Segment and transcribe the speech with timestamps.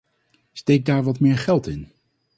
[0.51, 1.87] Steek daar wat meer geld in!